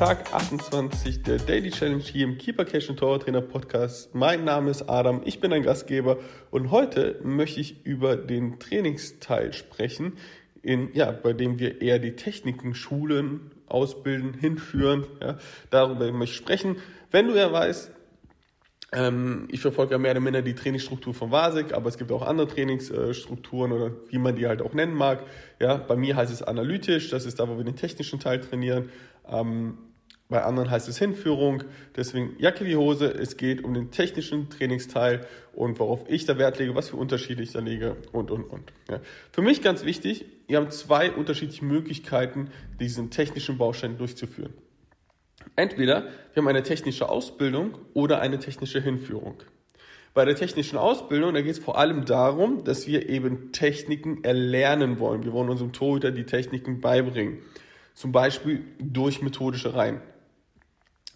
Tag 0.00 0.32
28 0.32 1.24
der 1.24 1.36
Daily 1.36 1.70
Challenge 1.70 2.02
hier 2.02 2.24
im 2.24 2.38
Keeper 2.38 2.64
Cash 2.64 2.86
Torwarttrainer 2.86 3.42
Podcast. 3.42 4.14
Mein 4.14 4.44
Name 4.44 4.70
ist 4.70 4.88
Adam, 4.88 5.20
ich 5.26 5.40
bin 5.40 5.52
ein 5.52 5.62
Gastgeber 5.62 6.16
und 6.50 6.70
heute 6.70 7.20
möchte 7.22 7.60
ich 7.60 7.84
über 7.84 8.16
den 8.16 8.58
Trainingsteil 8.58 9.52
sprechen, 9.52 10.14
in, 10.62 10.88
ja, 10.94 11.12
bei 11.12 11.34
dem 11.34 11.58
wir 11.58 11.82
eher 11.82 11.98
die 11.98 12.16
Techniken 12.16 12.74
schulen, 12.74 13.50
ausbilden, 13.66 14.32
hinführen. 14.32 15.04
Ja, 15.20 15.36
darüber 15.68 16.10
möchte 16.12 16.32
ich 16.32 16.38
sprechen. 16.38 16.76
Wenn 17.10 17.28
du 17.28 17.34
ja 17.34 17.52
weißt, 17.52 17.90
ähm, 18.92 19.48
ich 19.50 19.60
verfolge 19.60 19.92
ja 19.92 19.98
mehr 19.98 20.12
oder 20.12 20.20
minder 20.20 20.40
die 20.40 20.54
Trainingsstruktur 20.54 21.12
von 21.12 21.30
Vasek, 21.30 21.74
aber 21.74 21.90
es 21.90 21.98
gibt 21.98 22.10
auch 22.10 22.22
andere 22.22 22.48
Trainingsstrukturen 22.48 23.70
oder 23.70 23.92
wie 24.08 24.16
man 24.16 24.34
die 24.34 24.46
halt 24.46 24.62
auch 24.62 24.72
nennen 24.72 24.94
mag. 24.94 25.24
Ja, 25.60 25.76
bei 25.76 25.96
mir 25.96 26.16
heißt 26.16 26.32
es 26.32 26.42
analytisch, 26.42 27.10
das 27.10 27.26
ist 27.26 27.38
da, 27.38 27.50
wo 27.50 27.58
wir 27.58 27.64
den 27.64 27.76
technischen 27.76 28.18
Teil 28.18 28.40
trainieren. 28.40 28.88
Bei 30.30 30.44
anderen 30.44 30.70
heißt 30.70 30.88
es 30.88 30.96
Hinführung. 30.98 31.64
Deswegen 31.96 32.36
Jacke 32.38 32.64
wie 32.64 32.76
Hose. 32.76 33.06
Es 33.06 33.36
geht 33.36 33.64
um 33.64 33.74
den 33.74 33.90
technischen 33.90 34.48
Trainingsteil 34.48 35.26
und 35.52 35.80
worauf 35.80 36.08
ich 36.08 36.24
da 36.24 36.38
Wert 36.38 36.58
lege, 36.58 36.74
was 36.76 36.88
für 36.88 36.96
Unterschiede 36.96 37.42
ich 37.42 37.52
da 37.52 37.58
lege 37.58 37.96
und, 38.12 38.30
und, 38.30 38.44
und. 38.44 38.72
Ja. 38.88 39.00
Für 39.32 39.42
mich 39.42 39.60
ganz 39.60 39.84
wichtig, 39.84 40.24
wir 40.46 40.58
haben 40.58 40.70
zwei 40.70 41.10
unterschiedliche 41.10 41.64
Möglichkeiten, 41.64 42.50
diesen 42.78 43.10
technischen 43.10 43.58
Baustein 43.58 43.98
durchzuführen. 43.98 44.54
Entweder 45.56 46.04
wir 46.32 46.42
haben 46.42 46.48
eine 46.48 46.62
technische 46.62 47.08
Ausbildung 47.08 47.76
oder 47.92 48.20
eine 48.20 48.38
technische 48.38 48.80
Hinführung. 48.80 49.42
Bei 50.14 50.24
der 50.24 50.36
technischen 50.36 50.78
Ausbildung, 50.78 51.34
da 51.34 51.40
geht 51.40 51.52
es 51.52 51.58
vor 51.58 51.76
allem 51.76 52.04
darum, 52.04 52.62
dass 52.62 52.86
wir 52.86 53.08
eben 53.08 53.50
Techniken 53.50 54.22
erlernen 54.22 55.00
wollen. 55.00 55.24
Wir 55.24 55.32
wollen 55.32 55.48
unserem 55.48 55.72
Torhüter 55.72 56.12
die 56.12 56.24
Techniken 56.24 56.80
beibringen. 56.80 57.38
Zum 57.94 58.12
Beispiel 58.12 58.64
durch 58.78 59.22
methodische 59.22 59.74
Reihen. 59.74 60.00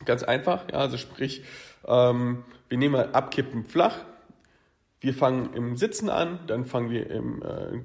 Ganz 0.04 0.22
einfach, 0.22 0.64
ja, 0.70 0.78
also 0.78 0.96
sprich, 0.96 1.42
ähm, 1.86 2.44
wir 2.68 2.78
nehmen 2.78 2.92
mal 2.92 3.10
Abkippen 3.12 3.64
flach, 3.64 3.98
wir 5.00 5.14
fangen 5.14 5.52
im 5.54 5.76
Sitzen 5.76 6.08
an, 6.08 6.40
dann 6.46 6.64
fangen 6.64 6.90
wir 6.90 7.10
im, 7.10 7.42
äh, 7.42 7.80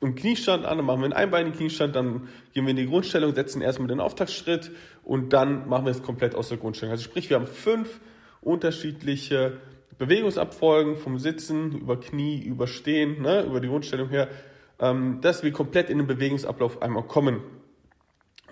im 0.00 0.14
Kniestand 0.14 0.64
an, 0.64 0.78
dann 0.78 0.86
machen 0.86 1.00
wir 1.00 1.06
einen 1.06 1.14
einbeinigen 1.14 1.56
Kniestand, 1.56 1.96
dann 1.96 2.28
gehen 2.52 2.64
wir 2.64 2.70
in 2.70 2.76
die 2.76 2.86
Grundstellung, 2.86 3.34
setzen 3.34 3.62
erstmal 3.62 3.88
den 3.88 4.00
Auftaktschritt 4.00 4.70
und 5.02 5.32
dann 5.32 5.68
machen 5.68 5.86
wir 5.86 5.90
es 5.90 6.02
komplett 6.02 6.34
aus 6.34 6.50
der 6.50 6.58
Grundstellung. 6.58 6.92
Also 6.92 7.04
sprich, 7.04 7.30
wir 7.30 7.36
haben 7.36 7.46
fünf 7.46 8.00
unterschiedliche 8.40 9.58
Bewegungsabfolgen 9.98 10.96
vom 10.96 11.18
Sitzen 11.18 11.72
über 11.72 11.98
Knie, 11.98 12.40
über 12.40 12.66
Stehen, 12.66 13.22
ne, 13.22 13.42
über 13.42 13.60
die 13.60 13.68
Grundstellung 13.68 14.10
her, 14.10 14.28
ähm, 14.78 15.20
dass 15.20 15.42
wir 15.42 15.52
komplett 15.52 15.90
in 15.90 15.98
den 15.98 16.06
Bewegungsablauf 16.06 16.80
einmal 16.82 17.02
kommen. 17.02 17.42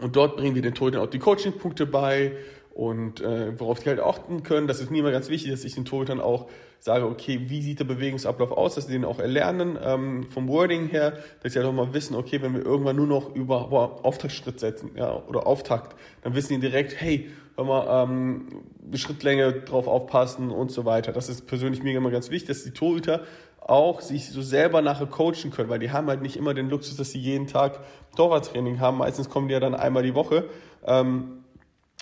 Und 0.00 0.16
dort 0.16 0.36
bringen 0.36 0.54
wir 0.54 0.62
den 0.62 0.74
Torhütern 0.74 1.02
auch 1.02 1.10
die 1.10 1.18
Coaching-Punkte 1.18 1.86
bei 1.86 2.32
und 2.76 3.22
äh, 3.22 3.58
worauf 3.58 3.80
die 3.80 3.88
halt 3.88 4.00
achten 4.00 4.42
können. 4.42 4.66
Das 4.66 4.80
ist 4.80 4.90
mir 4.90 4.98
immer 4.98 5.10
ganz 5.10 5.30
wichtig, 5.30 5.50
dass 5.50 5.64
ich 5.64 5.74
den 5.74 5.86
Torhütern 5.86 6.20
auch 6.20 6.46
sage, 6.78 7.06
okay, 7.06 7.40
wie 7.46 7.62
sieht 7.62 7.80
der 7.80 7.86
Bewegungsablauf 7.86 8.52
aus, 8.52 8.74
dass 8.74 8.86
sie 8.86 8.92
den 8.92 9.06
auch 9.06 9.18
erlernen 9.18 9.78
ähm, 9.82 10.26
vom 10.28 10.46
Wording 10.46 10.88
her, 10.88 11.14
dass 11.42 11.54
sie 11.54 11.58
halt 11.58 11.66
auch 11.66 11.72
mal 11.72 11.94
wissen, 11.94 12.14
okay, 12.14 12.42
wenn 12.42 12.52
wir 12.52 12.62
irgendwann 12.62 12.96
nur 12.96 13.06
noch 13.06 13.34
über 13.34 13.68
boah, 13.68 14.04
Auftaktschritt 14.04 14.60
setzen 14.60 14.90
ja, 14.94 15.22
oder 15.26 15.46
Auftakt, 15.46 15.96
dann 16.22 16.34
wissen 16.34 16.52
die 16.52 16.60
direkt, 16.60 17.00
hey, 17.00 17.30
hör 17.56 17.64
mal, 17.64 18.04
ähm, 18.04 18.48
Schrittlänge 18.92 19.54
drauf 19.62 19.88
aufpassen 19.88 20.50
und 20.50 20.70
so 20.70 20.84
weiter. 20.84 21.12
Das 21.12 21.30
ist 21.30 21.46
persönlich 21.46 21.82
mir 21.82 21.96
immer 21.96 22.10
ganz 22.10 22.28
wichtig, 22.28 22.48
dass 22.48 22.64
die 22.64 22.72
Torhüter 22.72 23.22
auch 23.60 24.02
sich 24.02 24.28
so 24.28 24.42
selber 24.42 24.82
nachher 24.82 25.06
coachen 25.06 25.50
können, 25.50 25.70
weil 25.70 25.78
die 25.78 25.92
haben 25.92 26.08
halt 26.08 26.20
nicht 26.20 26.36
immer 26.36 26.52
den 26.52 26.68
Luxus, 26.68 26.98
dass 26.98 27.10
sie 27.10 27.20
jeden 27.20 27.46
Tag 27.46 27.80
Torwarttraining 28.16 28.80
haben. 28.80 28.98
Meistens 28.98 29.30
kommen 29.30 29.48
die 29.48 29.54
ja 29.54 29.60
dann 29.60 29.74
einmal 29.74 30.02
die 30.02 30.14
Woche. 30.14 30.44
Ähm, 30.86 31.42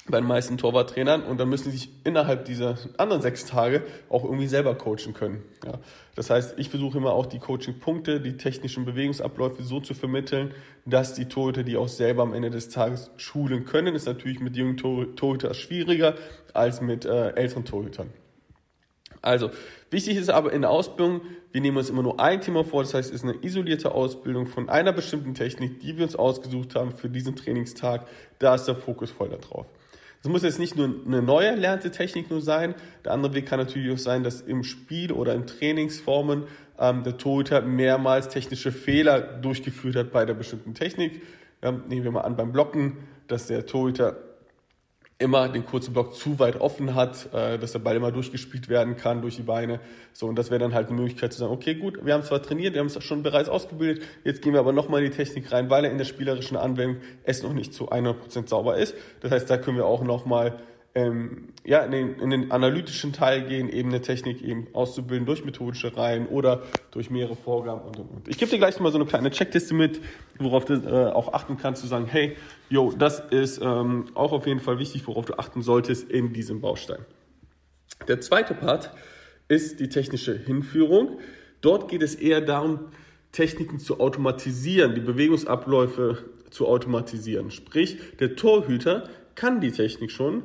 bei 0.07 0.21
den 0.21 0.29
meisten 0.29 0.59
Torwarttrainern 0.59 1.23
und 1.23 1.41
dann 1.41 1.49
müssen 1.49 1.71
sie 1.71 1.79
sich 1.79 1.91
innerhalb 2.05 2.45
dieser 2.45 2.77
anderen 2.99 3.23
sechs 3.23 3.47
Tage 3.47 3.83
auch 4.11 4.25
irgendwie 4.25 4.47
selber 4.47 4.75
coachen 4.75 5.15
können. 5.15 5.43
Ja. 5.65 5.79
Das 6.15 6.29
heißt, 6.29 6.59
ich 6.59 6.69
versuche 6.69 6.99
immer 6.99 7.13
auch 7.13 7.27
die 7.27 7.39
Coaching-Punkte, 7.39 8.21
die 8.21 8.37
technischen 8.37 8.85
Bewegungsabläufe 8.85 9.63
so 9.63 9.81
zu 9.81 9.95
vermitteln, 9.95 10.53
dass 10.85 11.15
die 11.15 11.25
Torhüter 11.25 11.63
die 11.63 11.79
auch 11.79 11.89
selber 11.89 12.23
am 12.23 12.35
Ende 12.35 12.51
des 12.51 12.69
Tages 12.69 13.11
schulen 13.17 13.65
können. 13.65 13.95
Ist 13.95 14.07
natürlich 14.07 14.41
mit 14.41 14.57
jungen 14.57 14.77
Torhütern 14.77 15.55
schwieriger 15.55 16.17
als 16.53 16.83
mit 16.83 17.07
äh, 17.07 17.31
älteren 17.31 17.65
Torhütern. 17.65 18.11
Also, 19.23 19.51
wichtig 19.89 20.19
ist 20.19 20.29
aber 20.29 20.53
in 20.53 20.61
der 20.61 20.71
Ausbildung, 20.71 21.23
wir 21.51 21.63
nehmen 21.63 21.79
uns 21.79 21.89
immer 21.89 22.03
nur 22.03 22.21
ein 22.21 22.43
Thema 22.43 22.63
vor, 22.63 22.83
das 22.83 22.93
heißt, 22.93 23.09
es 23.09 23.23
ist 23.23 23.25
eine 23.25 23.43
isolierte 23.43 23.93
Ausbildung 23.93 24.47
von 24.47 24.69
einer 24.69 24.93
bestimmten 24.93 25.33
Technik, 25.33 25.81
die 25.81 25.97
wir 25.97 26.05
uns 26.05 26.15
ausgesucht 26.15 26.75
haben 26.75 26.93
für 26.93 27.09
diesen 27.09 27.35
Trainingstag. 27.35 28.07
Da 28.39 28.55
ist 28.55 28.67
der 28.67 28.77
Fokus 28.77 29.11
voll 29.11 29.31
darauf. 29.31 29.65
Es 30.25 30.31
muss 30.31 30.43
jetzt 30.43 30.59
nicht 30.59 30.75
nur 30.75 30.89
eine 31.07 31.21
neu 31.21 31.45
erlernte 31.45 31.91
Technik 31.91 32.31
nur 32.31 32.41
sein. 32.41 32.75
Der 33.05 33.13
andere 33.13 33.35
Weg 33.35 33.45
kann 33.45 33.59
natürlich 33.59 33.93
auch 33.93 33.99
sein, 33.99 34.25
dass 34.25 34.41
im 34.41 34.65
Spiel 34.65 35.13
oder 35.13 35.35
in 35.35 35.47
Trainingsformen 35.47 36.45
ähm, 36.79 37.03
der 37.03 37.19
Torhüter 37.19 37.61
mehrmals 37.61 38.31
technische 38.31 38.73
Fehler 38.73 39.21
durchgeführt 39.21 39.97
hat 39.97 40.13
bei 40.13 40.25
der 40.25 40.33
bestimmten 40.33 40.73
Technik. 40.73 41.21
Ja, 41.63 41.73
nehmen 41.73 42.05
wir 42.05 42.11
mal 42.11 42.23
an 42.23 42.37
beim 42.37 42.53
Blocken, 42.53 42.97
dass 43.27 43.49
der 43.49 43.67
Torhüter 43.67 44.17
immer 45.25 45.49
den 45.49 45.65
kurzen 45.65 45.93
Block 45.93 46.15
zu 46.15 46.39
weit 46.39 46.61
offen 46.61 46.95
hat, 46.95 47.33
äh, 47.33 47.59
dass 47.59 47.73
der 47.73 47.79
Ball 47.81 47.97
immer 47.97 48.13
durchgespielt 48.13 48.69
werden 48.69 48.97
kann 48.97 49.23
durch 49.23 49.37
die 49.37 49.43
Beine. 49.43 49.81
So, 50.13 50.27
und 50.27 50.37
das 50.37 50.51
wäre 50.51 50.61
dann 50.61 50.75
halt 50.75 50.89
eine 50.89 50.97
Möglichkeit 50.97 51.33
zu 51.33 51.41
sagen, 51.41 51.53
okay, 51.53 51.75
gut, 51.75 52.05
wir 52.05 52.15
haben 52.15 52.23
zwar 52.23 52.43
trainiert, 52.43 52.75
wir 52.75 52.81
haben 52.81 52.87
es 52.87 53.03
schon 53.03 53.23
bereits 53.23 53.49
ausgebildet, 53.49 54.05
jetzt 54.23 54.43
gehen 54.43 54.53
wir 54.53 54.61
aber 54.61 54.73
nochmal 54.73 55.03
in 55.03 55.11
die 55.11 55.17
Technik 55.17 55.51
rein, 55.51 55.71
weil 55.71 55.85
er 55.85 55.91
in 55.91 55.99
der 55.99 56.05
spielerischen 56.05 56.57
Anwendung 56.57 57.03
es 57.25 57.43
noch 57.43 57.55
nicht 57.55 57.73
zu 57.75 57.91
100% 57.91 58.49
sauber 58.49 58.77
ist. 58.77 58.95
Das 59.21 59.33
heißt, 59.33 59.49
da 59.49 59.57
können 59.57 59.79
wir 59.79 59.87
auch 59.87 60.05
nochmal 60.05 60.61
ähm, 60.95 61.49
ja, 61.65 61.81
in 61.81 61.91
den, 61.91 62.19
in 62.21 62.31
den 62.31 62.51
analytischen 62.53 63.13
Teil 63.13 63.47
gehen, 63.47 63.69
eben 63.69 63.89
eine 63.89 64.01
Technik 64.01 64.43
eben 64.43 64.69
auszubilden 64.75 65.27
durch 65.27 65.45
methodische 65.45 65.97
Reihen 65.97 66.27
oder 66.29 66.63
durch 66.93 67.11
mehrere 67.11 67.35
Vorgaben 67.35 67.81
und 67.83 67.99
und 67.99 68.11
und. 68.11 68.29
Ich 68.29 68.39
gebe 68.39 68.51
dir 68.51 68.59
gleich 68.59 68.79
mal 68.79 68.93
so 68.93 68.99
eine 68.99 69.07
kleine 69.07 69.31
Checkliste 69.31 69.75
mit, 69.75 70.01
worauf 70.39 70.65
du 70.65 70.75
äh, 70.75 71.13
auch 71.13 71.33
achten 71.33 71.57
kannst, 71.57 71.83
zu 71.83 71.89
sagen, 71.89 72.07
hey, 72.07 72.37
yo, 72.69 72.93
das 72.97 73.21
ist 73.31 73.61
ähm, 73.61 74.07
auch 74.15 74.33
auf 74.33 74.47
jeden 74.47 74.61
Fall 74.61 74.79
wichtig, 74.79 75.07
worauf 75.07 75.25
du 75.25 75.35
achten 75.35 75.63
solltest 75.63 76.11
in 76.11 76.33
diesem 76.33 76.61
Baustein. 76.61 77.05
Der 78.07 78.21
zweite 78.21 78.55
Part 78.55 78.93
ist 79.49 79.81
die 79.81 79.89
technische 79.89 80.37
Hinführung. 80.37 81.19
Dort 81.61 81.89
geht 81.89 82.03
es 82.03 82.15
eher 82.15 82.41
darum, 82.41 82.91
Techniken 83.33 83.81
zu 83.81 83.99
automatisieren, 83.99 84.95
die 84.95 85.01
Bewegungsabläufe 85.01 86.25
zu 86.51 86.69
automatisieren. 86.69 87.51
Sprich, 87.51 87.99
der 88.21 88.37
Torhüter 88.37 89.09
kann 89.35 89.61
die 89.61 89.73
Technik 89.73 90.13
schon, 90.13 90.45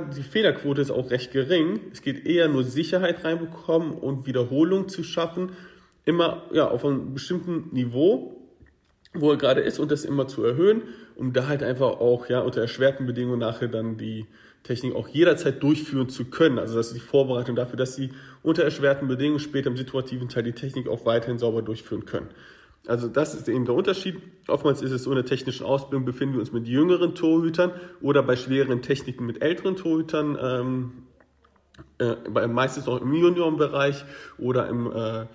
die 0.00 0.22
Fehlerquote 0.22 0.82
ist 0.82 0.90
auch 0.90 1.10
recht 1.10 1.32
gering. 1.32 1.80
Es 1.92 2.02
geht 2.02 2.26
eher 2.26 2.48
nur 2.48 2.64
Sicherheit 2.64 3.24
reinbekommen 3.24 3.92
und 3.92 4.26
Wiederholung 4.26 4.88
zu 4.88 5.02
schaffen, 5.02 5.52
immer 6.04 6.42
ja, 6.52 6.68
auf 6.68 6.84
einem 6.84 7.14
bestimmten 7.14 7.74
Niveau, 7.74 8.36
wo 9.14 9.30
er 9.30 9.38
gerade 9.38 9.60
ist 9.60 9.78
und 9.78 9.90
das 9.90 10.04
immer 10.04 10.26
zu 10.26 10.44
erhöhen, 10.44 10.82
um 11.16 11.32
da 11.32 11.46
halt 11.48 11.62
einfach 11.62 12.00
auch 12.00 12.28
ja 12.28 12.40
unter 12.40 12.60
erschwerten 12.60 13.06
Bedingungen 13.06 13.38
nachher 13.38 13.68
dann 13.68 13.96
die 13.96 14.26
Technik 14.64 14.94
auch 14.94 15.08
jederzeit 15.08 15.62
durchführen 15.62 16.08
zu 16.08 16.24
können. 16.24 16.58
Also 16.58 16.74
das 16.76 16.88
ist 16.88 16.96
die 16.96 17.00
Vorbereitung 17.00 17.54
dafür, 17.54 17.76
dass 17.76 17.94
sie 17.94 18.10
unter 18.42 18.64
erschwerten 18.64 19.06
Bedingungen 19.06 19.38
später 19.38 19.68
im 19.70 19.76
situativen 19.76 20.28
Teil 20.28 20.42
die 20.42 20.52
Technik 20.52 20.88
auch 20.88 21.06
weiterhin 21.06 21.38
sauber 21.38 21.62
durchführen 21.62 22.06
können. 22.06 22.28
Also 22.86 23.08
das 23.08 23.34
ist 23.34 23.48
eben 23.48 23.64
der 23.64 23.74
Unterschied. 23.74 24.20
Oftmals 24.46 24.82
ist 24.82 24.90
es 24.90 25.04
so, 25.04 25.10
in 25.10 25.16
der 25.16 25.24
technischen 25.24 25.64
Ausbildung 25.64 26.04
befinden 26.04 26.34
wir 26.34 26.40
uns 26.40 26.52
mit 26.52 26.68
jüngeren 26.68 27.14
Torhütern 27.14 27.72
oder 28.02 28.22
bei 28.22 28.36
schweren 28.36 28.82
Techniken 28.82 29.24
mit 29.24 29.42
älteren 29.42 29.76
Torhütern, 29.76 30.38
ähm, 30.40 30.92
äh, 31.98 32.46
meistens 32.46 32.86
auch 32.86 33.00
im 33.00 33.14
Juniorenbereich 33.14 34.04
oder 34.38 34.68
im 34.68 34.92
äh, 34.92 35.26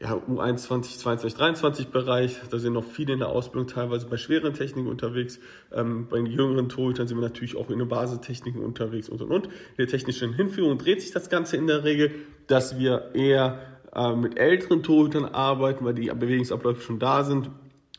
ja, 0.00 0.14
U21, 0.14 0.98
22, 0.98 1.34
23 1.34 1.88
Bereich. 1.88 2.40
Da 2.50 2.58
sind 2.58 2.74
noch 2.74 2.84
viele 2.84 3.14
in 3.14 3.18
der 3.18 3.28
Ausbildung 3.28 3.68
teilweise 3.68 4.06
bei 4.06 4.16
schweren 4.16 4.54
Techniken 4.54 4.88
unterwegs. 4.88 5.40
Ähm, 5.72 6.06
bei 6.08 6.16
den 6.18 6.26
jüngeren 6.26 6.68
Torhütern 6.68 7.08
sind 7.08 7.16
wir 7.16 7.22
natürlich 7.22 7.56
auch 7.56 7.70
in 7.70 7.78
den 7.78 7.88
Basistechniken 7.88 8.62
unterwegs 8.62 9.08
und 9.08 9.20
und 9.20 9.32
und. 9.32 9.46
In 9.46 9.52
der 9.78 9.88
technischen 9.88 10.34
Hinführung 10.34 10.78
dreht 10.78 11.02
sich 11.02 11.10
das 11.10 11.28
Ganze 11.28 11.56
in 11.56 11.66
der 11.66 11.84
Regel, 11.84 12.12
dass 12.46 12.78
wir 12.78 13.10
eher 13.14 13.73
äh, 13.94 14.14
mit 14.14 14.38
älteren 14.38 14.82
Torhütern 14.82 15.24
arbeiten, 15.24 15.84
weil 15.84 15.94
die 15.94 16.06
Bewegungsabläufe 16.06 16.80
schon 16.80 16.98
da 16.98 17.24
sind 17.24 17.50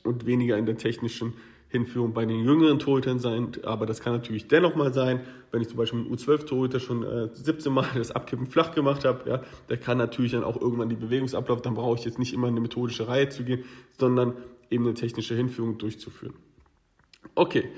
und 0.04 0.26
weniger 0.26 0.58
in 0.58 0.66
der 0.66 0.78
technischen 0.78 1.34
Hinführung 1.70 2.14
bei 2.14 2.26
den 2.26 2.44
jüngeren 2.44 2.80
Torhütern 2.80 3.20
sein. 3.20 3.52
Aber 3.64 3.86
das 3.86 4.00
kann 4.00 4.14
natürlich 4.14 4.48
dennoch 4.48 4.76
mal 4.76 4.94
sein, 4.94 5.22
wenn 5.52 5.62
ich 5.62 5.68
zum 5.68 5.78
Beispiel 5.78 6.00
mit 6.00 6.20
U12-Torhüter 6.20 6.80
schon 6.80 7.04
äh, 7.04 7.30
17 7.34 7.74
Mal 7.74 7.88
das 7.96 8.12
Abkippen 8.12 8.48
flach 8.48 8.74
gemacht 8.74 9.06
habe, 9.06 9.30
ja, 9.30 9.42
der 9.70 9.78
kann 9.78 9.98
natürlich 9.98 10.32
dann 10.32 10.44
auch 10.44 10.60
irgendwann 10.60 10.90
die 10.90 10.96
Bewegungsablauf, 10.96 11.62
dann 11.62 11.74
brauche 11.74 11.98
ich 11.98 12.06
jetzt 12.06 12.20
nicht 12.20 12.34
immer 12.34 12.48
in 12.48 12.54
eine 12.54 12.62
methodische 12.62 13.08
Reihe 13.08 13.30
zu 13.30 13.44
gehen, 13.44 13.66
sondern 13.98 14.34
eben 14.70 14.86
eine 14.86 14.94
technische 14.94 15.36
Hinführung 15.36 15.78
durchzuführen. 15.78 16.34
Okay, 17.34 17.70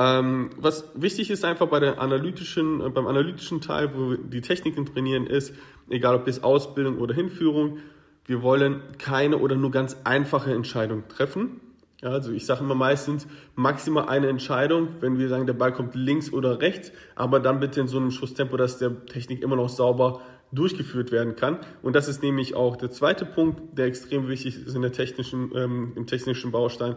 ähm, 0.00 0.48
was 0.56 0.90
wichtig 0.94 1.30
ist 1.30 1.44
einfach 1.44 1.66
bei 1.66 1.78
der 1.78 2.00
analytischen, 2.00 2.80
äh, 2.80 2.88
beim 2.88 3.06
analytischen 3.06 3.60
Teil, 3.60 3.90
wo 3.94 4.12
wir 4.12 4.16
die 4.16 4.40
Techniken 4.40 4.86
trainieren, 4.86 5.26
ist, 5.26 5.54
egal 5.90 6.14
ob 6.14 6.26
es 6.26 6.42
Ausbildung 6.42 6.96
oder 6.98 7.14
Hinführung, 7.14 7.78
wir 8.24 8.42
wollen 8.42 8.80
keine 8.96 9.36
oder 9.36 9.56
nur 9.56 9.70
ganz 9.70 9.98
einfache 10.04 10.54
Entscheidungen 10.54 11.06
treffen. 11.08 11.60
Ja, 12.00 12.08
also 12.08 12.32
ich 12.32 12.46
sage 12.46 12.64
immer 12.64 12.74
meistens 12.74 13.26
maximal 13.56 14.08
eine 14.08 14.28
Entscheidung, 14.28 14.88
wenn 15.00 15.18
wir 15.18 15.28
sagen, 15.28 15.46
der 15.46 15.52
Ball 15.52 15.72
kommt 15.72 15.94
links 15.94 16.32
oder 16.32 16.62
rechts, 16.62 16.92
aber 17.14 17.38
dann 17.38 17.60
bitte 17.60 17.82
in 17.82 17.88
so 17.88 17.98
einem 17.98 18.10
Schusstempo, 18.10 18.56
dass 18.56 18.78
der 18.78 19.04
Technik 19.04 19.42
immer 19.42 19.56
noch 19.56 19.68
sauber 19.68 20.22
durchgeführt 20.50 21.12
werden 21.12 21.36
kann. 21.36 21.58
Und 21.82 21.94
das 21.94 22.08
ist 22.08 22.22
nämlich 22.22 22.54
auch 22.54 22.76
der 22.76 22.90
zweite 22.90 23.26
Punkt, 23.26 23.76
der 23.76 23.84
extrem 23.84 24.28
wichtig 24.28 24.66
ist 24.66 24.74
in 24.74 24.80
der 24.80 24.92
technischen, 24.92 25.52
ähm, 25.54 25.92
im 25.94 26.06
technischen 26.06 26.52
Baustein, 26.52 26.96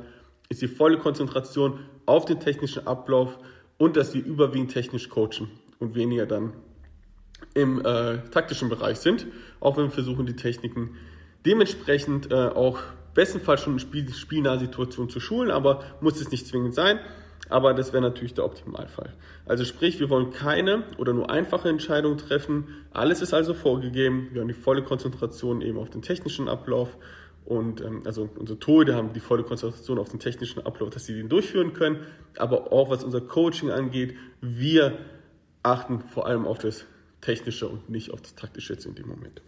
ist 0.53 0.61
die 0.61 0.67
volle 0.67 0.97
Konzentration 0.97 1.79
auf 2.05 2.25
den 2.25 2.39
technischen 2.39 2.87
Ablauf 2.87 3.37
und 3.77 3.97
dass 3.97 4.13
wir 4.13 4.23
überwiegend 4.23 4.71
technisch 4.71 5.09
coachen 5.09 5.49
und 5.79 5.95
weniger 5.95 6.25
dann 6.25 6.53
im 7.53 7.79
äh, 7.85 8.19
taktischen 8.31 8.69
Bereich 8.69 8.99
sind, 8.99 9.27
auch 9.59 9.77
wenn 9.77 9.85
wir 9.85 9.91
versuchen, 9.91 10.25
die 10.25 10.35
Techniken 10.35 10.95
dementsprechend 11.45 12.31
äh, 12.31 12.35
auch 12.35 12.79
bestenfalls 13.13 13.61
schon 13.61 13.73
in 13.73 13.79
Spiel, 13.79 14.11
spielnaher 14.13 14.59
Situation 14.59 15.09
zu 15.09 15.19
schulen, 15.19 15.51
aber 15.51 15.83
muss 16.01 16.19
es 16.19 16.31
nicht 16.31 16.47
zwingend 16.47 16.73
sein. 16.73 16.99
Aber 17.49 17.73
das 17.73 17.91
wäre 17.91 18.01
natürlich 18.01 18.33
der 18.33 18.45
Optimalfall. 18.45 19.13
Also 19.45 19.65
sprich, 19.65 19.99
wir 19.99 20.09
wollen 20.09 20.31
keine 20.31 20.83
oder 20.97 21.13
nur 21.13 21.29
einfache 21.29 21.67
Entscheidungen 21.67 22.17
treffen. 22.17 22.69
Alles 22.91 23.21
ist 23.21 23.33
also 23.33 23.53
vorgegeben. 23.53 24.29
Wir 24.31 24.41
haben 24.41 24.47
die 24.47 24.53
volle 24.53 24.81
Konzentration 24.81 25.61
eben 25.61 25.77
auf 25.77 25.89
den 25.89 26.01
technischen 26.01 26.47
Ablauf. 26.47 26.97
Und 27.45 27.81
ähm, 27.81 28.03
also 28.05 28.29
unsere 28.35 28.59
Torhüter 28.59 28.95
haben 28.95 29.13
die 29.13 29.19
volle 29.19 29.43
Konzentration 29.43 29.99
auf 29.99 30.09
den 30.09 30.19
technischen 30.19 30.65
Ablauf, 30.65 30.89
dass 30.89 31.05
sie 31.05 31.13
den 31.13 31.29
durchführen 31.29 31.73
können. 31.73 32.05
Aber 32.37 32.71
auch 32.71 32.89
was 32.89 33.03
unser 33.03 33.21
Coaching 33.21 33.69
angeht, 33.69 34.15
wir 34.41 34.97
achten 35.61 36.01
vor 36.01 36.27
allem 36.27 36.45
auf 36.45 36.59
das 36.59 36.85
Technische 37.21 37.67
und 37.67 37.89
nicht 37.89 38.11
auf 38.11 38.21
das 38.21 38.35
Taktische 38.35 38.73
jetzt 38.73 38.85
in 38.85 38.95
dem 38.95 39.07
Moment. 39.07 39.41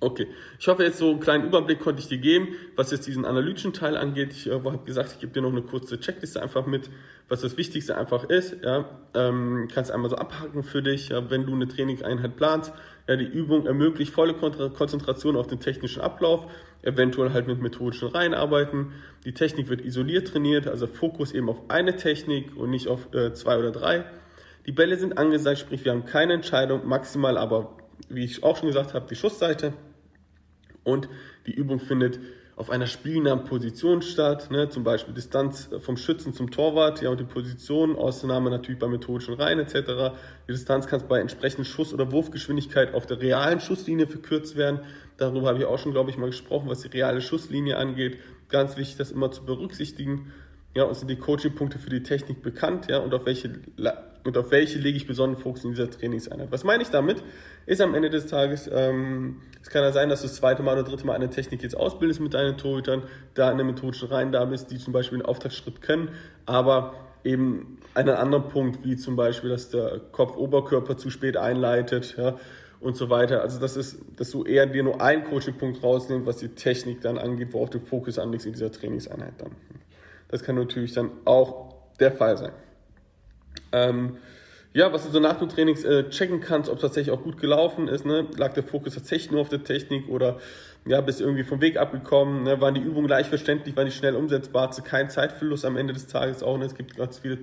Okay, 0.00 0.28
ich 0.60 0.68
hoffe 0.68 0.84
jetzt 0.84 0.98
so 0.98 1.10
einen 1.10 1.20
kleinen 1.20 1.44
Überblick 1.44 1.80
konnte 1.80 2.00
ich 2.00 2.08
dir 2.08 2.18
geben, 2.18 2.48
was 2.76 2.92
jetzt 2.92 3.06
diesen 3.06 3.24
analytischen 3.24 3.72
Teil 3.72 3.96
angeht. 3.96 4.32
Ich 4.32 4.46
äh, 4.46 4.52
habe 4.52 4.78
gesagt, 4.84 5.12
ich 5.12 5.20
gebe 5.20 5.32
dir 5.32 5.42
noch 5.42 5.50
eine 5.50 5.62
kurze 5.62 5.98
Checkliste 5.98 6.40
einfach 6.40 6.66
mit, 6.66 6.88
was 7.28 7.40
das 7.40 7.56
Wichtigste 7.56 7.96
einfach 7.96 8.24
ist. 8.24 8.56
Ja, 8.62 8.88
ähm, 9.14 9.68
kannst 9.72 9.90
einmal 9.90 10.08
so 10.08 10.16
abhaken 10.16 10.62
für 10.62 10.82
dich, 10.82 11.08
ja, 11.08 11.30
wenn 11.30 11.46
du 11.46 11.54
eine 11.54 11.66
Trainingseinheit 11.66 12.36
planst. 12.36 12.72
Ja, 13.08 13.16
die 13.16 13.24
Übung 13.24 13.64
ermöglicht 13.64 14.12
volle 14.12 14.34
Konzentration 14.34 15.36
auf 15.36 15.46
den 15.46 15.60
technischen 15.60 16.02
Ablauf, 16.02 16.44
eventuell 16.82 17.32
halt 17.32 17.46
mit 17.46 17.58
methodischen 17.58 18.08
Reihen 18.08 18.34
arbeiten. 18.34 18.92
Die 19.24 19.32
Technik 19.32 19.70
wird 19.70 19.80
isoliert 19.80 20.28
trainiert, 20.28 20.68
also 20.68 20.86
Fokus 20.86 21.32
eben 21.32 21.48
auf 21.48 21.70
eine 21.70 21.96
Technik 21.96 22.54
und 22.54 22.68
nicht 22.68 22.86
auf 22.86 23.12
äh, 23.14 23.32
zwei 23.32 23.58
oder 23.58 23.70
drei. 23.70 24.04
Die 24.66 24.72
Bälle 24.72 24.98
sind 24.98 25.16
angesagt, 25.16 25.58
sprich 25.58 25.86
wir 25.86 25.92
haben 25.92 26.04
keine 26.04 26.34
Entscheidung, 26.34 26.86
maximal 26.86 27.38
aber, 27.38 27.78
wie 28.10 28.24
ich 28.24 28.44
auch 28.44 28.58
schon 28.58 28.68
gesagt 28.68 28.92
habe, 28.92 29.06
die 29.08 29.16
Schussseite 29.16 29.72
und 30.84 31.08
die 31.46 31.54
Übung 31.54 31.80
findet 31.80 32.20
auf 32.58 32.70
einer 32.70 32.88
spielnahen 32.88 33.44
Position 33.44 34.02
statt, 34.02 34.50
ne, 34.50 34.68
zum 34.68 34.82
Beispiel 34.82 35.14
Distanz 35.14 35.70
vom 35.78 35.96
Schützen 35.96 36.34
zum 36.34 36.50
Torwart, 36.50 37.00
ja, 37.00 37.10
und 37.10 37.20
die 37.20 37.24
Position, 37.24 37.94
Ausnahme 37.94 38.50
natürlich 38.50 38.80
bei 38.80 38.88
methodischen 38.88 39.34
Reihen 39.34 39.60
etc. 39.60 40.16
Die 40.48 40.52
Distanz 40.52 40.88
kann 40.88 41.06
bei 41.06 41.20
entsprechender 41.20 41.64
Schuss- 41.64 41.94
oder 41.94 42.10
Wurfgeschwindigkeit 42.10 42.94
auf 42.94 43.06
der 43.06 43.20
realen 43.20 43.60
Schusslinie 43.60 44.08
verkürzt 44.08 44.56
werden. 44.56 44.80
Darüber 45.18 45.46
habe 45.46 45.60
ich 45.60 45.66
auch 45.66 45.78
schon, 45.78 45.92
glaube 45.92 46.10
ich, 46.10 46.18
mal 46.18 46.26
gesprochen, 46.26 46.68
was 46.68 46.80
die 46.80 46.88
reale 46.88 47.20
Schusslinie 47.20 47.76
angeht. 47.76 48.18
Ganz 48.48 48.76
wichtig, 48.76 48.96
das 48.96 49.12
immer 49.12 49.30
zu 49.30 49.44
berücksichtigen. 49.44 50.32
Ja, 50.74 50.84
und 50.84 50.94
sind 50.94 51.08
die 51.08 51.16
Coaching-Punkte 51.16 51.78
für 51.78 51.90
die 51.90 52.02
Technik 52.02 52.42
bekannt, 52.42 52.86
ja, 52.88 52.98
und 52.98 53.12
auf 53.14 53.26
welche, 53.26 53.50
und 54.24 54.36
auf 54.36 54.50
welche 54.50 54.78
lege 54.78 54.96
ich 54.96 55.06
besonderen 55.06 55.42
Fokus 55.42 55.64
in 55.64 55.70
dieser 55.70 55.90
Trainingseinheit. 55.90 56.52
Was 56.52 56.62
meine 56.62 56.82
ich 56.82 56.90
damit? 56.90 57.22
Ist 57.66 57.80
am 57.80 57.94
Ende 57.94 58.10
des 58.10 58.26
Tages, 58.26 58.70
ähm, 58.72 59.40
es 59.62 59.70
kann 59.70 59.82
ja 59.82 59.92
sein, 59.92 60.08
dass 60.08 60.20
du 60.20 60.28
das 60.28 60.36
zweite 60.36 60.62
Mal 60.62 60.74
oder 60.74 60.88
dritte 60.88 61.06
Mal 61.06 61.14
eine 61.14 61.30
Technik 61.30 61.62
jetzt 61.62 61.76
ausbildest 61.76 62.20
mit 62.20 62.34
deinen 62.34 62.56
Torhütern, 62.58 63.02
da 63.34 63.50
in 63.50 63.56
der 63.56 63.66
methodischen 63.66 64.08
Reihen 64.08 64.30
da 64.30 64.44
bist, 64.44 64.70
die 64.70 64.78
zum 64.78 64.92
Beispiel 64.92 65.18
den 65.18 65.26
Auftaktschritt 65.26 65.80
können, 65.80 66.10
aber 66.46 66.94
eben 67.24 67.78
einen 67.94 68.10
anderen 68.10 68.48
Punkt, 68.48 68.84
wie 68.84 68.96
zum 68.96 69.16
Beispiel, 69.16 69.50
dass 69.50 69.70
der 69.70 70.00
Kopf-Oberkörper 70.12 70.96
zu 70.96 71.10
spät 71.10 71.36
einleitet, 71.36 72.16
ja, 72.16 72.36
und 72.80 72.96
so 72.96 73.10
weiter. 73.10 73.42
Also 73.42 73.58
das 73.58 73.76
ist, 73.76 73.98
dass 74.16 74.30
du 74.30 74.44
eher 74.44 74.66
dir 74.66 74.82
nur 74.82 75.00
einen 75.00 75.24
Coaching-Punkt 75.24 75.82
rausnimmst, 75.82 76.26
was 76.26 76.36
die 76.36 76.48
Technik 76.48 77.00
dann 77.00 77.18
angeht, 77.18 77.52
worauf 77.52 77.70
du 77.70 77.80
Fokus 77.80 78.18
anlegst 78.18 78.46
in 78.46 78.52
dieser 78.52 78.70
Trainingseinheit 78.70 79.34
dann. 79.38 79.50
Das 80.28 80.42
kann 80.42 80.56
natürlich 80.56 80.92
dann 80.92 81.10
auch 81.24 81.74
der 81.98 82.12
Fall 82.12 82.36
sein. 82.36 82.52
Ähm, 83.72 84.18
ja, 84.72 84.92
was 84.92 85.04
du 85.04 85.10
so 85.10 85.18
nach 85.18 85.38
dem 85.38 85.48
Trainings 85.48 85.82
äh, 85.84 86.08
checken 86.10 86.40
kannst, 86.40 86.70
ob 86.70 86.78
tatsächlich 86.78 87.12
auch 87.12 87.22
gut 87.22 87.40
gelaufen 87.40 87.88
ist, 87.88 88.04
ne? 88.04 88.26
lag 88.36 88.52
der 88.52 88.62
Fokus 88.62 88.94
tatsächlich 88.94 89.30
nur 89.30 89.40
auf 89.40 89.48
der 89.48 89.64
Technik 89.64 90.08
oder 90.08 90.38
ja, 90.86 91.00
bist 91.00 91.20
du 91.20 91.24
irgendwie 91.24 91.44
vom 91.44 91.60
Weg 91.60 91.78
abgekommen, 91.78 92.44
ne? 92.44 92.60
waren 92.60 92.74
die 92.74 92.80
Übungen 92.80 93.08
leicht 93.08 93.28
verständlich, 93.28 93.76
waren 93.76 93.86
die 93.86 93.92
schnell 93.92 94.14
umsetzbar, 94.14 94.70
zu 94.70 94.82
kein 94.82 95.10
Zeitverlust 95.10 95.64
am 95.64 95.76
Ende 95.76 95.94
des 95.94 96.06
Tages 96.06 96.42
auch. 96.42 96.58
Ne? 96.58 96.66
Es 96.66 96.74
gibt 96.74 96.96
ganz 96.96 97.18
viele 97.18 97.38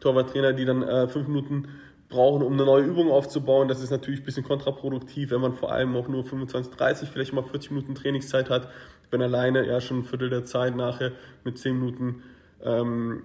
Torwarttrainer, 0.00 0.52
die 0.52 0.64
dann 0.64 0.82
äh, 0.82 1.08
fünf 1.08 1.26
Minuten 1.26 1.68
brauchen, 2.08 2.42
um 2.42 2.54
eine 2.54 2.64
neue 2.64 2.84
Übung 2.84 3.10
aufzubauen. 3.10 3.68
Das 3.68 3.82
ist 3.82 3.90
natürlich 3.90 4.20
ein 4.20 4.24
bisschen 4.24 4.44
kontraproduktiv, 4.44 5.30
wenn 5.30 5.40
man 5.40 5.54
vor 5.54 5.72
allem 5.72 5.94
auch 5.96 6.08
nur 6.08 6.24
25, 6.24 6.74
30, 6.74 7.08
vielleicht 7.08 7.32
mal 7.32 7.42
40 7.42 7.70
Minuten 7.70 7.94
Trainingszeit 7.94 8.50
hat, 8.50 8.68
wenn 9.10 9.22
alleine 9.22 9.66
ja 9.66 9.80
schon 9.80 10.00
ein 10.00 10.04
Viertel 10.04 10.30
der 10.30 10.44
Zeit 10.44 10.76
nachher 10.76 11.12
mit 11.44 11.58
10 11.58 11.78
Minuten 11.78 12.22
ähm, 12.64 13.22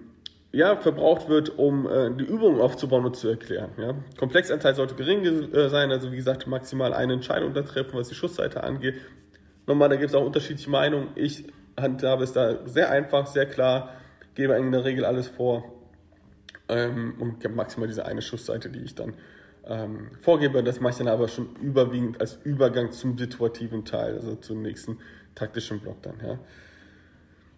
ja, 0.52 0.76
verbraucht 0.76 1.28
wird, 1.28 1.58
um 1.58 1.86
äh, 1.88 2.10
die 2.14 2.24
Übung 2.24 2.60
aufzubauen 2.60 3.04
und 3.04 3.16
zu 3.16 3.28
erklären. 3.28 3.70
Ja. 3.76 3.94
Komplexanteil 4.18 4.74
sollte 4.74 4.94
gering 4.94 5.24
äh, 5.24 5.68
sein, 5.68 5.90
also 5.90 6.12
wie 6.12 6.16
gesagt, 6.16 6.46
maximal 6.46 6.92
eine 6.92 7.14
Entscheidung 7.14 7.54
da 7.54 7.62
treffen, 7.62 7.98
was 7.98 8.08
die 8.08 8.14
Schussseite 8.14 8.62
angeht. 8.62 8.94
Nochmal, 9.66 9.88
da 9.88 9.96
gibt 9.96 10.10
es 10.10 10.14
auch 10.14 10.24
unterschiedliche 10.24 10.70
Meinungen. 10.70 11.08
Ich 11.16 11.44
handhabe 11.76 12.22
es 12.22 12.32
da 12.32 12.66
sehr 12.66 12.90
einfach, 12.90 13.26
sehr 13.26 13.46
klar, 13.46 13.94
gebe 14.34 14.54
in 14.54 14.70
der 14.70 14.84
Regel 14.84 15.04
alles 15.04 15.26
vor 15.26 15.64
ähm, 16.68 17.14
und 17.18 17.54
maximal 17.54 17.88
diese 17.88 18.06
eine 18.06 18.22
Schussseite, 18.22 18.70
die 18.70 18.80
ich 18.80 18.94
dann 18.94 19.14
ähm, 19.66 20.10
vorgebe. 20.20 20.62
Das 20.62 20.80
mache 20.80 20.92
ich 20.92 20.98
dann 20.98 21.08
aber 21.08 21.28
schon 21.28 21.56
überwiegend 21.56 22.20
als 22.20 22.38
Übergang 22.44 22.92
zum 22.92 23.16
situativen 23.18 23.84
Teil, 23.84 24.14
also 24.14 24.36
zum 24.36 24.62
nächsten 24.62 24.98
taktischen 25.34 25.80
Block 25.80 26.02
dann. 26.02 26.14
Ja. 26.24 26.38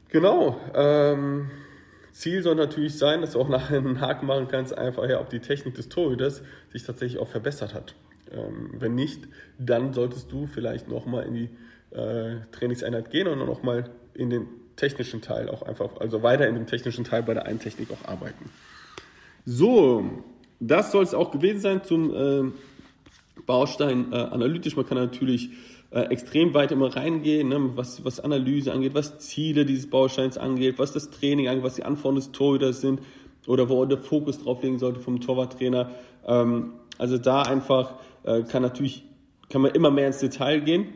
Genau. 0.08 0.60
Ähm, 0.74 1.50
Ziel 2.12 2.42
soll 2.42 2.54
natürlich 2.54 2.96
sein, 2.96 3.20
dass 3.20 3.32
du 3.32 3.40
auch 3.40 3.48
nachher 3.48 3.78
einen 3.78 4.00
Haken 4.00 4.26
machen 4.26 4.48
kannst, 4.48 4.76
einfach 4.76 5.08
ja, 5.08 5.20
ob 5.20 5.28
die 5.28 5.40
Technik 5.40 5.74
des 5.74 5.88
Torhüters 5.88 6.42
sich 6.72 6.84
tatsächlich 6.84 7.20
auch 7.20 7.28
verbessert 7.28 7.74
hat. 7.74 7.94
Ähm, 8.32 8.70
wenn 8.78 8.94
nicht, 8.94 9.28
dann 9.58 9.92
solltest 9.92 10.32
du 10.32 10.46
vielleicht 10.46 10.88
nochmal 10.88 11.24
in 11.24 11.34
die 11.34 11.50
äh, 11.90 12.36
Trainingseinheit 12.52 13.10
gehen 13.10 13.28
und 13.28 13.38
nochmal 13.38 13.90
in 14.14 14.30
den 14.30 14.48
technischen 14.76 15.20
Teil 15.20 15.48
auch 15.48 15.62
einfach, 15.62 15.98
also 16.00 16.22
weiter 16.22 16.46
in 16.46 16.54
dem 16.54 16.66
technischen 16.66 17.04
Teil 17.04 17.22
bei 17.22 17.34
der 17.34 17.46
einen 17.46 17.58
Technik 17.58 17.90
auch 17.90 18.08
arbeiten. 18.08 18.50
So, 19.48 20.04
das 20.58 20.90
soll 20.90 21.04
es 21.04 21.14
auch 21.14 21.30
gewesen 21.30 21.60
sein 21.60 21.84
zum 21.84 22.12
äh, 22.12 22.50
Baustein 23.46 24.12
äh, 24.12 24.16
analytisch. 24.16 24.74
Man 24.74 24.86
kann 24.86 24.98
natürlich 24.98 25.50
äh, 25.92 26.00
extrem 26.10 26.52
weit 26.52 26.72
immer 26.72 26.96
reingehen, 26.96 27.48
ne, 27.48 27.70
was, 27.76 28.04
was 28.04 28.18
Analyse 28.18 28.72
angeht, 28.72 28.94
was 28.94 29.20
Ziele 29.20 29.64
dieses 29.64 29.88
Bausteins 29.88 30.36
angeht, 30.36 30.80
was 30.80 30.92
das 30.92 31.10
Training 31.10 31.46
angeht, 31.46 31.62
was 31.62 31.76
die 31.76 31.84
Anforderungen 31.84 32.22
des 32.22 32.32
Torhüters 32.32 32.80
sind 32.80 33.00
oder 33.46 33.68
wo 33.68 33.84
der 33.84 33.98
Fokus 33.98 34.42
drauf 34.42 34.64
legen 34.64 34.80
sollte 34.80 34.98
vom 34.98 35.20
Torwarttrainer. 35.20 35.92
Ähm, 36.26 36.72
also 36.98 37.16
da 37.16 37.42
einfach 37.42 37.94
äh, 38.24 38.42
kann 38.42 38.62
natürlich, 38.62 39.04
kann 39.48 39.60
man 39.60 39.70
immer 39.70 39.92
mehr 39.92 40.08
ins 40.08 40.18
Detail 40.18 40.58
gehen. 40.58 40.88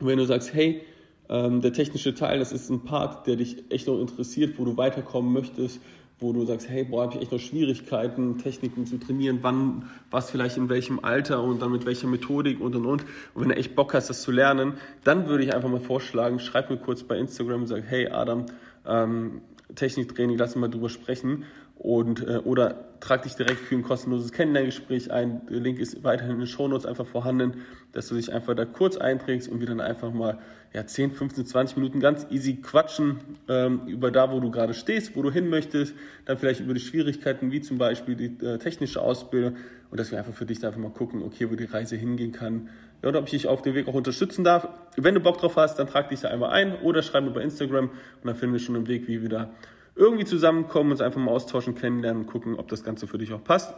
Und 0.00 0.06
wenn 0.06 0.18
du 0.18 0.26
sagst, 0.26 0.52
hey, 0.52 0.82
ähm, 1.30 1.62
der 1.62 1.72
technische 1.72 2.14
Teil, 2.14 2.40
das 2.40 2.52
ist 2.52 2.68
ein 2.68 2.84
Part, 2.84 3.26
der 3.26 3.36
dich 3.36 3.64
echt 3.70 3.86
noch 3.86 3.98
interessiert, 3.98 4.58
wo 4.58 4.66
du 4.66 4.76
weiterkommen 4.76 5.32
möchtest, 5.32 5.80
wo 6.20 6.32
du 6.32 6.44
sagst, 6.46 6.68
hey, 6.68 6.84
boah, 6.84 7.02
habe 7.04 7.16
ich 7.16 7.22
echt 7.22 7.32
noch 7.32 7.40
Schwierigkeiten, 7.40 8.38
Techniken 8.38 8.86
zu 8.86 8.98
trainieren, 8.98 9.38
wann, 9.42 9.90
was 10.10 10.30
vielleicht 10.30 10.56
in 10.56 10.68
welchem 10.68 11.00
Alter 11.04 11.42
und 11.42 11.60
dann 11.60 11.72
mit 11.72 11.86
welcher 11.86 12.06
Methodik 12.06 12.60
und 12.60 12.76
und 12.76 12.86
und. 12.86 13.04
Und 13.34 13.42
wenn 13.42 13.48
du 13.48 13.56
echt 13.56 13.74
Bock 13.74 13.94
hast, 13.94 14.10
das 14.10 14.22
zu 14.22 14.30
lernen, 14.30 14.74
dann 15.02 15.28
würde 15.28 15.44
ich 15.44 15.54
einfach 15.54 15.68
mal 15.68 15.80
vorschlagen, 15.80 16.38
schreib 16.38 16.70
mir 16.70 16.76
kurz 16.76 17.02
bei 17.02 17.18
Instagram 17.18 17.62
und 17.62 17.66
sag, 17.66 17.84
hey 17.86 18.08
Adam, 18.08 18.46
ähm, 18.86 19.40
Techniktraining, 19.74 20.38
lass 20.38 20.50
uns 20.50 20.60
mal 20.60 20.68
drüber 20.68 20.88
sprechen 20.88 21.44
und 21.84 22.26
äh, 22.26 22.38
oder 22.38 22.76
trag 23.00 23.24
dich 23.24 23.34
direkt 23.34 23.60
für 23.60 23.74
ein 23.74 23.82
kostenloses 23.82 24.32
Kennenlerngespräch 24.32 25.12
ein. 25.12 25.42
Der 25.50 25.60
Link 25.60 25.78
ist 25.78 26.02
weiterhin 26.02 26.32
in 26.32 26.38
den 26.38 26.46
Shownotes 26.46 26.86
einfach 26.86 27.06
vorhanden, 27.06 27.62
dass 27.92 28.08
du 28.08 28.14
dich 28.14 28.32
einfach 28.32 28.54
da 28.54 28.64
kurz 28.64 28.96
einträgst 28.96 29.50
und 29.50 29.60
wir 29.60 29.66
dann 29.66 29.82
einfach 29.82 30.10
mal 30.10 30.38
ja, 30.72 30.86
10, 30.86 31.12
15, 31.12 31.44
20 31.44 31.76
Minuten 31.76 32.00
ganz 32.00 32.26
easy 32.30 32.56
quatschen 32.56 33.18
ähm, 33.50 33.82
über 33.86 34.10
da, 34.10 34.32
wo 34.32 34.40
du 34.40 34.50
gerade 34.50 34.72
stehst, 34.72 35.14
wo 35.14 35.20
du 35.20 35.30
hin 35.30 35.50
möchtest, 35.50 35.94
dann 36.24 36.38
vielleicht 36.38 36.60
über 36.60 36.72
die 36.72 36.80
Schwierigkeiten, 36.80 37.52
wie 37.52 37.60
zum 37.60 37.76
Beispiel 37.76 38.16
die 38.16 38.44
äh, 38.44 38.56
technische 38.56 39.02
Ausbildung 39.02 39.56
und 39.90 40.00
dass 40.00 40.10
wir 40.10 40.16
einfach 40.16 40.32
für 40.32 40.46
dich 40.46 40.60
da 40.60 40.68
einfach 40.68 40.80
mal 40.80 40.90
gucken, 40.90 41.22
okay, 41.22 41.50
wo 41.50 41.54
die 41.54 41.64
Reise 41.64 41.96
hingehen 41.96 42.32
kann 42.32 42.70
ja, 43.02 43.10
und 43.10 43.16
ob 43.16 43.24
ich 43.24 43.32
dich 43.32 43.46
auf 43.46 43.60
dem 43.60 43.74
Weg 43.74 43.88
auch 43.88 43.94
unterstützen 43.94 44.42
darf. 44.42 44.66
Wenn 44.96 45.14
du 45.14 45.20
Bock 45.20 45.36
drauf 45.36 45.56
hast, 45.56 45.78
dann 45.78 45.86
trag 45.86 46.08
dich 46.08 46.20
da 46.20 46.28
einmal 46.28 46.48
ein 46.48 46.76
oder 46.76 47.02
schreib 47.02 47.24
mir 47.24 47.30
bei 47.30 47.42
Instagram 47.42 47.90
und 47.90 48.24
dann 48.24 48.36
finden 48.36 48.54
wir 48.54 48.60
schon 48.60 48.74
einen 48.74 48.88
Weg, 48.88 49.06
wie 49.06 49.20
wir 49.20 49.28
da 49.28 49.50
irgendwie 49.96 50.24
zusammenkommen, 50.24 50.90
uns 50.90 51.00
einfach 51.00 51.20
mal 51.20 51.30
austauschen, 51.30 51.74
kennenlernen, 51.74 52.26
gucken, 52.26 52.56
ob 52.56 52.68
das 52.68 52.82
Ganze 52.82 53.06
für 53.06 53.18
dich 53.18 53.32
auch 53.32 53.42
passt. 53.42 53.74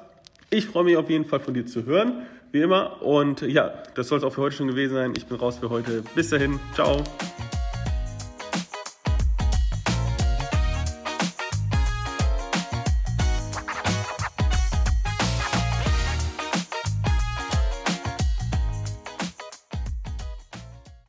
Ich 0.51 0.67
freue 0.67 0.85
mich 0.85 0.97
auf 0.97 1.11
jeden 1.11 1.25
Fall 1.25 1.41
von 1.41 1.55
dir 1.55 1.67
zu 1.67 1.85
hören, 1.87 2.23
wie 2.53 2.61
immer. 2.61 3.03
Und 3.03 3.43
ja, 3.43 3.83
das 3.95 4.09
soll 4.09 4.19
es 4.19 4.25
auch 4.25 4.33
für 4.33 4.43
heute 4.43 4.57
schon 4.57 4.69
gewesen 4.69 4.95
sein. 4.95 5.13
Ich 5.17 5.27
bin 5.27 5.37
raus 5.37 5.59
für 5.59 5.71
heute. 5.71 6.03
Bis 6.15 6.31
dahin. 6.31 6.61
Ciao. 6.75 7.03